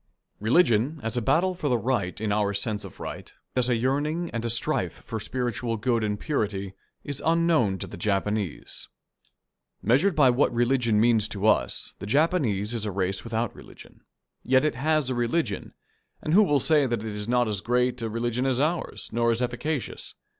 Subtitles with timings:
[0.39, 4.31] Religion, as a battle for the right in our sense of right, as a yearning
[4.31, 8.87] and a strife for spiritual good and purity, is unknown to the Japanese.
[9.83, 14.01] Measured by what religion means to us, the Japanese is a race without religion.
[14.43, 15.75] Yet it has a religion,
[16.19, 19.29] and who shall say that it is not as great a religion as ours, nor
[19.29, 20.15] as efficacious?